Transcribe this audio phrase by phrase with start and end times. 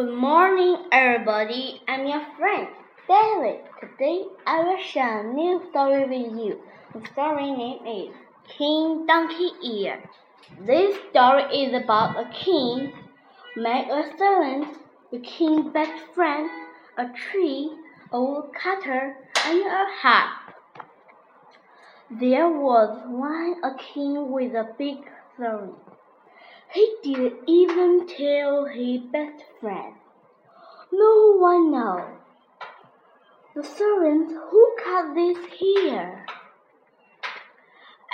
[0.00, 1.82] Good morning, everybody.
[1.86, 2.68] I'm your friend,
[3.06, 3.60] David.
[3.80, 6.58] Today, I will share a new story with you.
[6.94, 8.14] The story name is
[8.48, 10.02] King Donkey Ear.
[10.64, 12.94] This story is about a king,
[13.56, 14.78] made a servant,
[15.12, 16.48] the king's best friend,
[16.96, 17.70] a tree,
[18.10, 20.54] a woodcutter, and a harp.
[22.10, 24.96] There was once a king with a big
[25.36, 25.74] servant.
[26.72, 29.94] He didn't even tell his best friend.
[30.92, 32.18] No one knows.
[33.56, 36.26] The servant who cut this hair.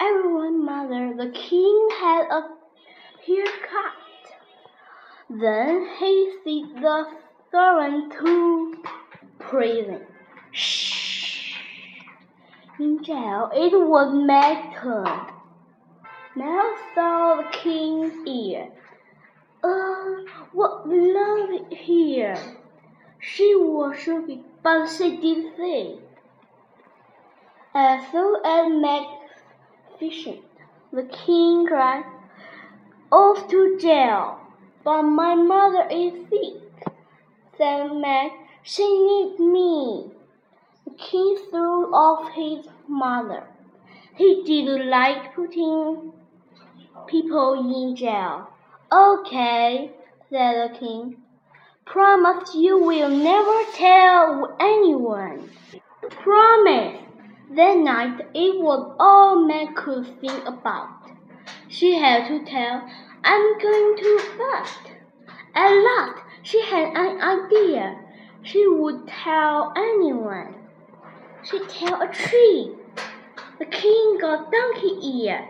[0.00, 2.48] Everyone mother the king had a
[3.26, 3.92] haircut.
[5.28, 7.06] Then he sent the
[7.50, 8.82] servant to
[9.38, 10.06] prison.
[10.52, 11.58] Shh.
[12.80, 15.36] In jail it was my turn.
[16.36, 18.45] Now saw the king's ear.
[20.52, 22.36] What lovely here!
[23.18, 25.98] She was shocking, but she did say.
[27.74, 28.72] As uh, soon as
[30.00, 30.44] magnificent,
[30.92, 32.04] the king cried,
[33.10, 34.38] Off to jail!
[34.82, 36.62] But my mother is sick,
[37.58, 38.32] said Meg.
[38.62, 40.12] She needs me.
[40.84, 43.48] The king threw off his mother.
[44.14, 46.12] He didn't like putting
[47.06, 48.48] people in jail.
[48.92, 49.92] Okay,
[50.30, 51.16] said the king.
[51.84, 55.48] Promise you will never tell anyone.
[56.10, 57.02] Promise.
[57.54, 60.88] That night it was all Meg could think about.
[61.68, 62.88] She had to tell,
[63.22, 64.80] I'm going to fast.
[65.54, 68.00] At last she had an idea.
[68.42, 70.54] She would tell anyone.
[71.44, 72.72] She tell a tree.
[73.58, 75.48] The king got donkey ear,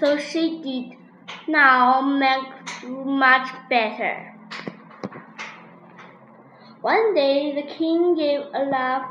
[0.00, 1.03] so she did
[1.48, 4.34] now make much better.
[6.80, 9.10] One day the king gave a laugh,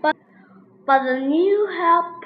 [0.00, 0.16] but,
[0.86, 2.24] but the new help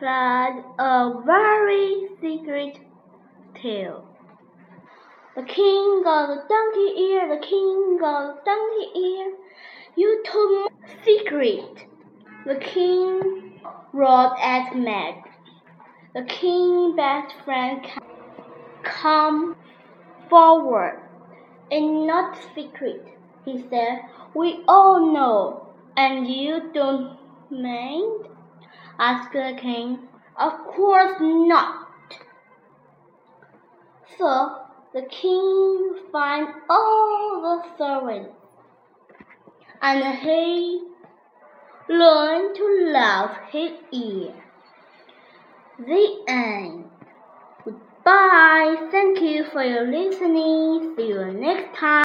[0.00, 2.78] had a very secret
[3.54, 4.08] tale.
[5.36, 9.32] The king got a donkey ear, the king got a donkey ear.
[9.96, 11.86] You told my secret.
[12.44, 13.60] The king
[13.92, 15.31] roared at Meg.
[16.14, 17.86] The king's best friend
[18.82, 19.56] come
[20.28, 21.00] forward.
[21.70, 23.06] It's not secret,
[23.46, 24.02] he said.
[24.34, 25.68] We all know.
[25.96, 27.16] And you don't
[27.50, 28.26] mind?
[28.98, 30.00] asked the king.
[30.38, 31.88] Of course not.
[34.18, 34.58] So
[34.92, 38.36] the king found all the servants,
[39.80, 40.82] and he
[41.88, 44.34] learned to love his ear.
[45.86, 46.84] The end.
[47.64, 48.88] Goodbye.
[48.92, 50.94] Thank you for your listening.
[50.96, 52.04] See you next time.